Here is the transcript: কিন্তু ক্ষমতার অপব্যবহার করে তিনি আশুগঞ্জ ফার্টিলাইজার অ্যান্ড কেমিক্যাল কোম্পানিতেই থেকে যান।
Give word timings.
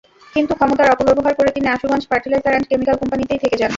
কিন্তু 0.33 0.53
ক্ষমতার 0.55 0.93
অপব্যবহার 0.93 1.33
করে 1.35 1.49
তিনি 1.51 1.67
আশুগঞ্জ 1.67 2.03
ফার্টিলাইজার 2.09 2.53
অ্যান্ড 2.53 2.67
কেমিক্যাল 2.69 2.97
কোম্পানিতেই 3.01 3.41
থেকে 3.43 3.55
যান। 3.55 3.69